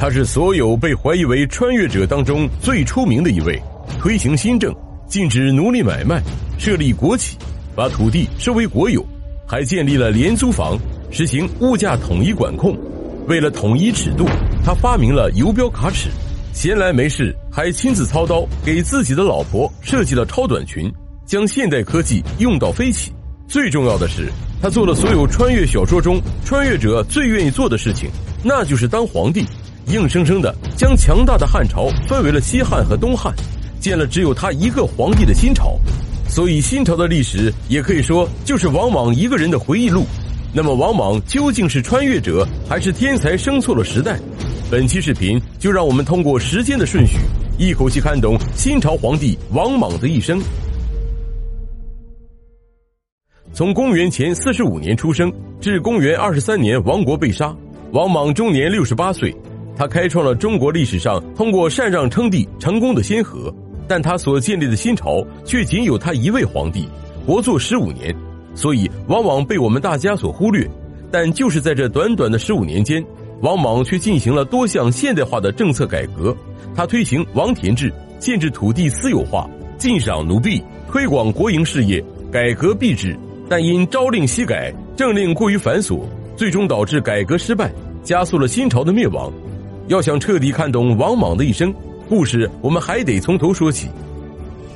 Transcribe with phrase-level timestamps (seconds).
[0.00, 3.60] 他是所有被怀疑为穿越者当中最出名的一位，
[4.00, 4.72] 推行新政，
[5.08, 6.22] 禁止奴隶买卖，
[6.56, 7.36] 设立国企，
[7.74, 9.04] 把土地收为国有，
[9.44, 10.78] 还建立了廉租房，
[11.10, 12.78] 实行物价统一管控。
[13.26, 14.24] 为了统一尺度，
[14.64, 16.08] 他发明了游标卡尺。
[16.52, 20.88] 闲来没事，还亲自操刀给自己的老婆设计了超短裙，
[21.26, 23.12] 将现代科技用到飞起。
[23.48, 24.28] 最重要的是，
[24.62, 28.08] 他做了所有穿越小说中穿越者最愿意做的事情，
[28.44, 29.44] 那就是当皇帝，
[29.88, 33.34] 硬生生的将强大的汉朝分为了西汉和东汉，
[33.80, 35.78] 建了只有他一个皇帝的新朝。
[36.28, 40.04] 所以，新朝的历史也可以说就是王莽一个人的回忆录。
[40.52, 44.18] 那么，王莽究竟是穿越者，还是天才生错了时代？
[44.70, 47.16] 本期视频就让我们通过时间的顺序，
[47.58, 50.38] 一口气看懂新朝皇帝王莽的一生。
[53.54, 57.56] 从公元前四十五年出生至公元二十三年亡国被杀，
[57.92, 59.34] 王莽终年六十八岁。
[59.78, 63.54] 他开创了中国历史上通过禅让称帝成功的先河，
[63.86, 66.88] 但他所建立的新朝却仅有他一位皇帝，
[67.24, 68.12] 活做十五年，
[68.56, 70.68] 所以往往被我们大家所忽略。
[71.12, 73.02] 但就是在这短短的十五年间。
[73.40, 76.36] 王莽却进行了多项现代化的政策改革，
[76.74, 79.48] 他推行王田制，限制土地私有化，
[79.78, 83.16] 禁赏奴婢，推广国营事业，改革币制。
[83.48, 86.00] 但因朝令夕改，政令过于繁琐，
[86.36, 89.32] 最终导致改革失败，加速了新朝的灭亡。
[89.88, 91.74] 要想彻底看懂王莽的一生
[92.08, 93.88] 故事，我们还得从头说起。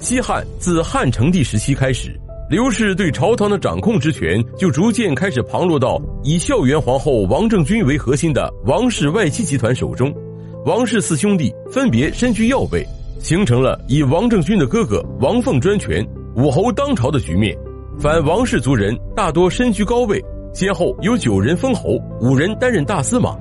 [0.00, 2.14] 西汉自汉成帝时期开始。
[2.50, 10.14] 刘氏对朝堂的掌控之权，就逐渐开始旁落到以孝元皇后王政君为核心的王氏外戚集团手中。
[10.64, 12.86] 王氏四兄弟分别身居要位，
[13.18, 17.56] 形成了以王政君的哥哥王凤专权、武侯当朝的局面。
[17.98, 20.22] 反王氏族人大多身居高位，
[20.54, 23.36] 先后有九人封侯，五人担任大司马。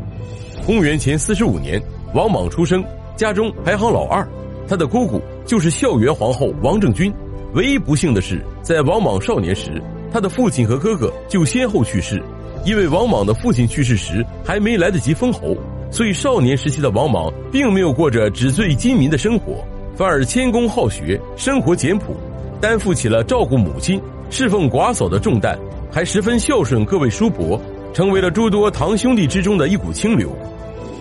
[0.67, 1.81] 公元前四十五年，
[2.13, 2.83] 王莽出生，
[3.15, 4.27] 家中排行老二，
[4.67, 7.09] 他的姑姑就是孝元皇后王政君。
[7.53, 12.21] 唯一不幸的是，在王莽少年时，他的父亲和哥哥就先后去世。
[12.65, 15.55] 因为王莽的父亲去世时还没来得及封侯，
[15.89, 22.13] 所以少年时期的王莽并没有过着纸醉金迷的生活，反而谦恭好学，生活简朴，
[22.59, 25.57] 担负起了照顾母亲、侍奉寡嫂的重担，
[25.89, 27.57] 还十分孝顺各位叔伯，
[27.93, 30.29] 成为了诸多堂兄弟之中的一股清流。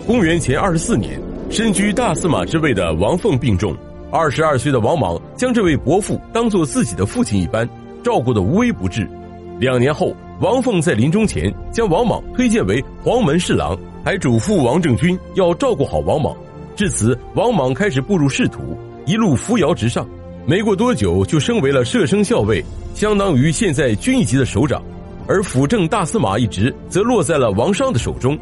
[0.07, 1.19] 公元前二十四年，
[1.49, 3.75] 身居大司马之位的王凤病重。
[4.09, 7.67] 二十二岁的王莽将这位伯父当做自己的父亲一般
[8.01, 9.05] 照顾得无微不至。
[9.59, 16.33] 两年后，王凤在临终前将王莽推荐为黄门侍郎，还嘱咐王政君要照顾好王莽。
[16.73, 20.07] 至此，王莽开始步入仕途，一路扶摇直上。
[20.45, 22.63] 没过多久，就升为了摄生校尉，
[22.95, 24.81] 相当于现在军一级的首长。
[25.27, 28.39] 而辅政大司马一职则落在了王商的手中。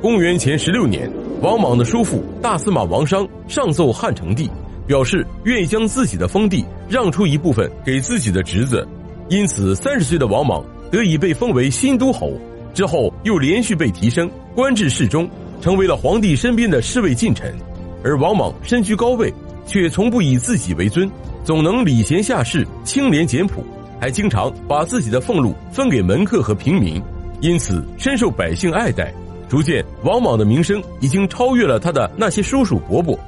[0.00, 1.10] 公元前十六年，
[1.42, 4.48] 王莽的叔父大司马王商上奏汉成帝。
[4.86, 8.84] 表示愿意将自己的封地让出一部分给自己的侄子，
[9.28, 12.32] 因此三十岁的王莽得以被封为新都侯。
[12.74, 15.28] 之后又连续被提升，官至侍中，
[15.60, 17.54] 成为了皇帝身边的侍卫近臣。
[18.02, 19.32] 而王莽身居高位，
[19.64, 21.08] 却从不以自己为尊，
[21.44, 23.62] 总能礼贤下士，清廉简朴，
[24.00, 27.00] 还经常把自己的俸禄分给门客和平民，
[27.40, 29.14] 因此深受百姓爱戴。
[29.50, 33.18] 逐渐，王莽的名声已经超越了他的那些叔叔伯伯。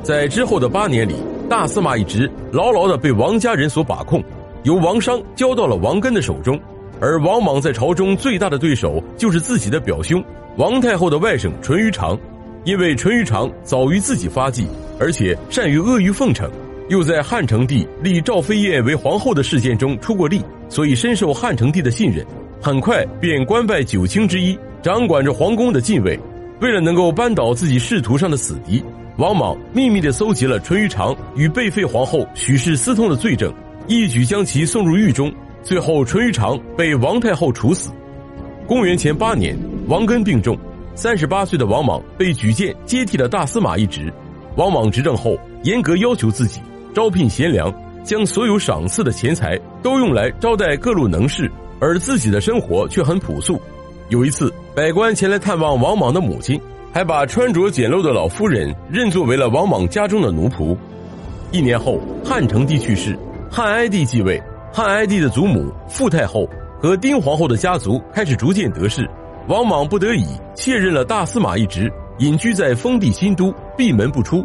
[0.00, 1.16] 在之后的八年里，
[1.50, 4.22] 大司马一职牢牢的被王家人所把控，
[4.62, 6.56] 由王商交到了王根的手中。
[7.00, 10.24] 而王莽在朝中最大的对手就是自己的表兄
[10.56, 12.16] 王太后的外甥淳于长，
[12.62, 14.68] 因为淳于长早于自己发迹，
[15.00, 16.48] 而且善于阿谀奉承，
[16.90, 22.24] 又在汉成帝立赵飞燕为皇后的事件中出过力，所以深受汉成帝的信任。
[22.62, 26.16] 很快便官拜九卿之一，掌管着皇宫的禁卫。
[26.60, 28.80] 为了能够扳倒自己仕途上的死敌。
[29.16, 33.52] 王莽秘密的搜集了淳于长与被废皇后许氏私通的罪证，
[33.88, 35.28] 一举将其送入狱中。
[35.64, 37.90] 最后，淳于长被王太后处死。
[38.64, 39.58] 公元前八年，
[39.88, 40.56] 王根病重，
[40.94, 44.12] 三十八岁的王莽被举荐接替了大司马一职。
[44.54, 46.60] 王莽执政后，严格要求自己
[46.94, 47.74] 招聘贤良，
[48.04, 51.50] 将所有赏赐的钱财都用来招待各路能士，
[51.80, 53.60] 而自己的生活却很朴素。
[54.08, 56.60] 有一次，百官前来探望王莽的母亲。
[56.92, 60.74] 还把穿着简陋的老夫人认作为了王莽家中的奴仆。
[61.52, 63.14] 一年后，汉成帝去世，
[63.50, 64.42] 汉哀帝继位。
[64.72, 66.48] 汉哀帝的祖母傅太后
[66.80, 69.06] 和丁皇后的家族开始逐渐得势。
[69.46, 70.24] 王莽不得已
[70.54, 74.42] 卸任了大司马一职，隐居在封地新都，闭门不出。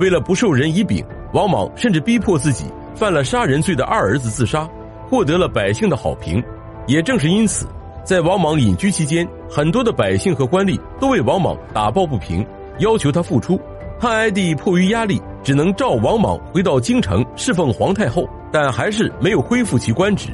[0.00, 2.64] 为了不受人以柄，王莽甚至逼迫自己
[2.96, 4.68] 犯了杀人罪的二儿子自杀，
[5.08, 6.42] 获得了百姓的好评。
[6.88, 7.64] 也正是因此。
[8.04, 12.44] 在王莽隐居期间，很多的百姓和官吏都为王莽打抱不平，
[12.78, 13.58] 要求他复出。
[13.98, 20.30] 汉哀帝迫于压力，只能召王莽回到京城侍奉皇太后，但还是没有恢复其官职。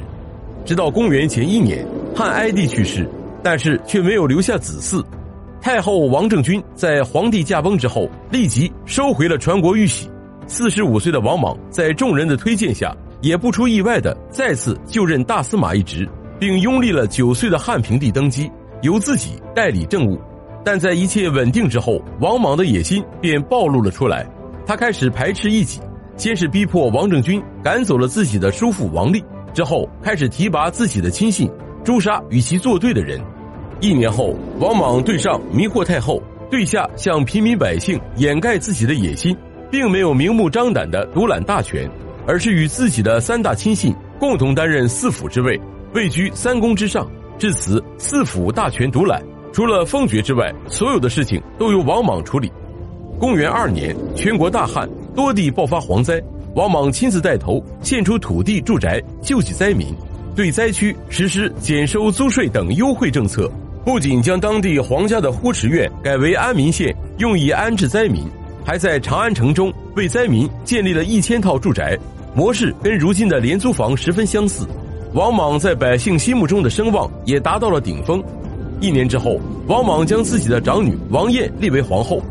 [0.65, 1.85] 直到公元前一年，
[2.15, 3.07] 汉哀帝去世，
[3.43, 5.03] 但是却没有留下子嗣。
[5.61, 10.09] 太后王政君在皇帝驾崩之后，立即收回了传国玉玺。
[10.47, 18.49] 四十五岁的王莽在众人的推荐下，也不出意外的再次就任大司马一职，并拥立了九岁的汉平帝登基，
[18.81, 20.19] 由自己代理政务。
[20.63, 24.25] 但在一切稳定之后，王莽的野心便暴露了出来。
[24.65, 25.79] 他开始排斥异己，
[26.15, 31.51] 先是逼迫王政君赶走了自己的叔父王立，之后开始提拔自己的亲信，
[31.83, 33.19] 诛杀与其作对的人。
[33.81, 39.35] 一年后，王莽对上迷惑太后，对下向平民百姓掩盖自己的野心。
[39.71, 41.87] 并没有明目张胆的独揽大权，
[42.25, 45.61] 而是与自己的三大亲信共同担任四辅之位，
[45.93, 47.09] 位居三公之上。
[47.37, 52.51] 至此，四府大权独揽，除了封爵之外，所有的事情都由王莽处理。
[53.17, 56.21] 公元二年，全国大旱，多地爆发蝗灾，
[56.55, 59.95] 王莽亲自带头献出土地、住宅救济灾民，
[60.35, 63.49] 对灾区实施减收租税等优惠政策，
[63.85, 68.23] 不仅将当地皇家的呼池院改为安民县，用以安置灾民。
[68.65, 71.97] 还在长安城中为灾民建立了一千套住宅，
[72.35, 74.67] 模式跟如今的廉租房十分相似。
[75.13, 78.23] 王莽在百姓心目中的声望也达到了顶峰。
[78.79, 82.21] 一年之后，王莽将自己的长女王燕立为皇后。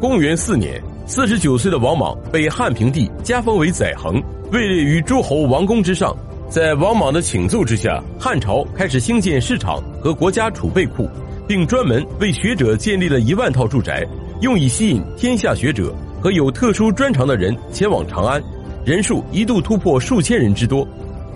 [0.00, 4.20] 公元四年，四十九岁的王莽被汉平帝加封为载衡，
[4.50, 6.14] 位列于诸侯王公之上。
[6.48, 11.08] 在王莽的请奏之下，汉朝开始兴建市场和国家储备库，
[11.46, 14.04] 并专门为学者建立了一万套住宅。
[14.40, 18.42] 用以吸引天下学者和有特殊专长的人前往长安，
[18.84, 20.86] 人数一度突破数千人之多。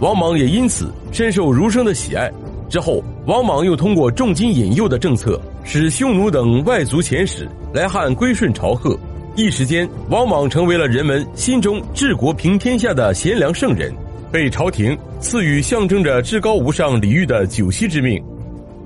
[0.00, 2.30] 王莽也因此深受儒生的喜爱。
[2.68, 8.98] 之后，王莽又通过重金引诱的政策，使匈奴等外族遣使来汉归顺朝贺。
[9.34, 13.92] 一时间，王莽成为了人们心中治国平天下的贤良圣人，
[14.30, 18.22] 被朝廷赐予象征着至高无上礼遇的九锡之命。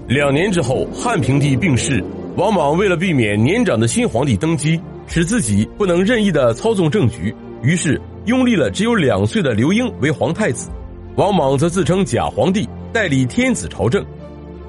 [0.07, 2.03] 两年之后，汉平帝病逝。
[2.37, 10.71] 王莽为了避免年长的新皇帝登基，使自己不能任意的操纵政局，于是拥立了只有两岁的刘英为皇太子。
[11.17, 14.03] 王莽则自称假皇帝，代理天子朝政。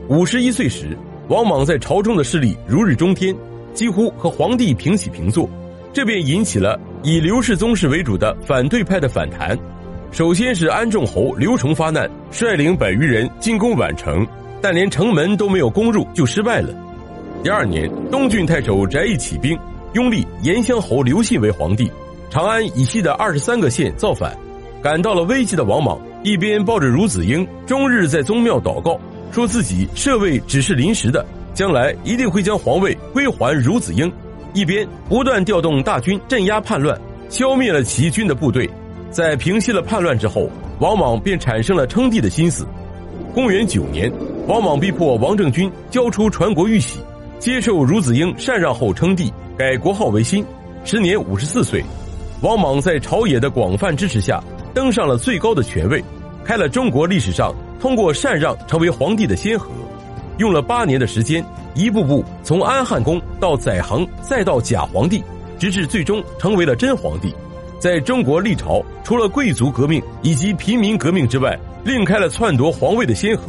[0.10, 0.98] 五十一岁时，
[1.30, 3.34] 王莽在朝中的势力如日中天，
[3.74, 5.50] 几乎和皇帝平起平坐，
[5.94, 9.58] 这便引起了以刘氏宗室为主的反对派的反弹。
[10.12, 14.28] 首先是安众侯刘崇发难，率领百余人进攻宛城，
[14.62, 16.74] 但连城门都没有攻入就失败了。
[17.42, 19.58] 第二年，东郡太守翟义起兵，
[19.94, 21.90] 拥立延乡侯刘信为皇帝。
[22.30, 24.38] 长安以西的二十三个县造反，
[24.82, 28.98] 感到了危机的王莽，一边抱着孺子婴，终日在宗庙祷告，
[29.32, 34.10] 说自己设位只是临时的，将来一定会将皇位归还孺子婴；
[34.54, 36.98] 一边不断调动大军镇压叛乱，
[37.28, 38.70] 消灭了起义军的部队。
[39.12, 40.50] 在平息了叛乱之后，
[40.80, 42.66] 王莽便产生了称帝的心思。
[43.34, 44.10] 公元九年，
[44.48, 47.00] 王莽逼迫王政君交出传国玉玺。
[47.38, 50.46] 接受孺子婴禅让后称帝，改国号为新，
[50.86, 51.84] 时年五十四岁。
[52.42, 54.42] 王莽在朝野的广泛支持下，
[54.74, 56.04] 登上了最高的权位，
[56.44, 59.70] 开了中国历史上通过禅让成为皇帝的先河。
[60.40, 65.24] 用了八年的时间，一步步从安汉公到载衡，再到假皇帝，
[65.60, 67.34] 直至最终成为了真皇帝。
[67.80, 73.44] 在中国历朝，除了贵族革命以及平民革命之外，另开了篡夺皇位的先河。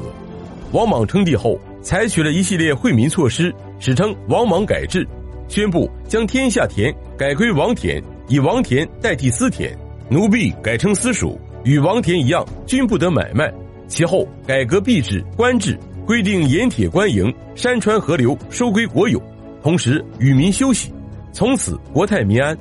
[0.73, 3.55] 王莽称帝后，采取了一系列惠民措施。
[3.79, 5.07] 史称王莽改制，
[5.49, 9.77] 宣布将天下田改归王田，以王田代替私田，
[10.15, 13.53] 奴婢改称私属，与王田一样，均不得买卖。
[13.89, 19.21] 其后改革币制、官制，规定盐铁官营、山川河流收归国有，
[19.61, 20.95] 同时与民休息，
[21.33, 22.57] 从此国泰民安。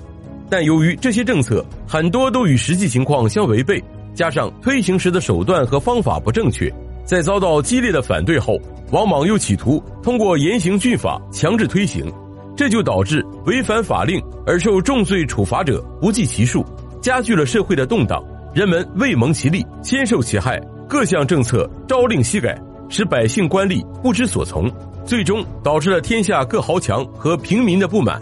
[0.50, 3.80] 但由于这些政策很多都与实际情况相违背，
[4.16, 6.74] 加上推行时的手段和方法不正确，
[7.06, 8.60] 在遭到激烈的反对后。
[8.90, 12.12] 王莽又企图通过严刑峻法强制推行，
[12.58, 16.66] 这就导致违反法令而受重罪处罚者不计其数，
[17.04, 18.24] 加剧了社会的动荡。
[18.54, 20.58] 人们未蒙其利，先受其害，
[20.88, 22.58] 各项政策朝令夕改，
[22.88, 24.72] 使百姓官吏不知所从，
[25.04, 28.22] 最终导致了天下各豪强和平民的不满。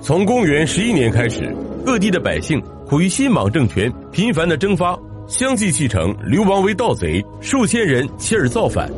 [0.00, 8.90] 从公元十一年开始，各地的百姓苦于新莽政权频繁的征发，相继继承流亡为盗贼，数千人起而造反。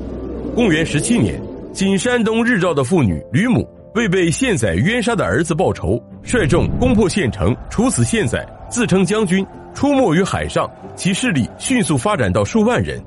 [0.55, 13.03] 公元十七年，仅山东日照的妇女吕母为被县宰冤杀的儿子报仇，率众攻破县城，处死县宰，自称将军，出没于海上，其势力迅速发展到数万人。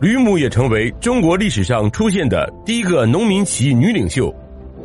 [0.00, 4.32] 吕母也成为中国历史上出现的第一个农民起义女领袖。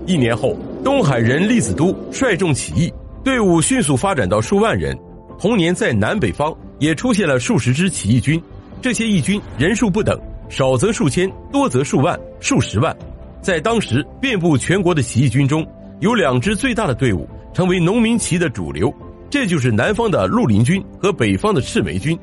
[0.08, 2.92] 一年后，东海人栗子都率众起义，
[3.24, 4.98] 队伍迅速发展到数万人。
[5.38, 8.42] 同年，在南北方也出现了数十支起义军，
[8.82, 12.96] 这些义军人数不等，少则数千，多则数万、数十万。
[13.40, 15.64] 在当时遍布全国的起义军中，
[16.00, 18.92] 有两支最大的队伍成为农民起义的主流，
[19.34, 22.16] 这就是南方的绿林军和北方的赤眉军。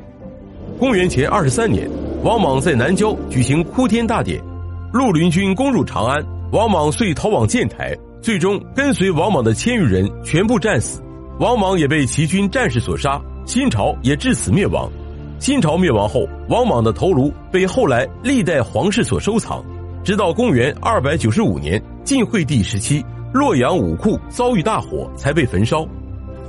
[0.78, 1.90] 公元前二十三年，
[2.22, 4.40] 王莽在南郊举行哭天大典，
[4.92, 11.02] 绿林军攻入长安，王莽遂逃往建台，最终跟随王莽的千余人全部战死。
[11.40, 14.88] 王莽也被齐军战士所杀，新朝也至此灭亡。
[15.40, 19.64] 新朝灭亡后，王莽的头颅被后来历代皇室所收藏，
[20.04, 25.84] 直到公元二百九十五年晋惠帝时期，洛阳武库遭遇大火才被焚烧。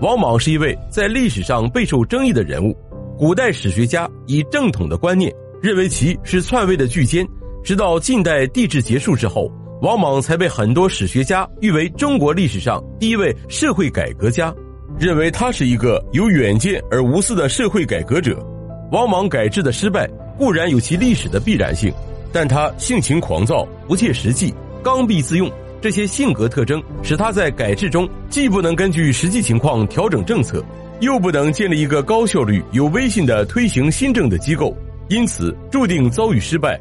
[0.01, 2.75] 王莽是一位在历史上备受争议的人物，
[3.20, 5.31] 古代史学家以正统的观念
[5.62, 7.24] 认为其是篡位的巨奸，
[7.63, 9.48] 直到近代帝制结束之后，
[9.84, 14.51] 王莽才被很多史学家誉为中国历史上第一位社会改革家。
[14.98, 18.43] 认为他是一个有远见而无私的社会改革者。
[18.91, 21.93] 王莽改制的失败固然有其历史的必然性，
[22.34, 24.51] 但他性情狂躁、不切实际、
[24.84, 25.50] 刚愎自用，
[25.81, 30.63] 这些性格特征使他在改制中既不能根据实际情况调整政策，
[31.00, 34.77] 又不能建立一个高效率、有威信的推行新政的机构，
[35.09, 36.79] 因此注定遭遇失败。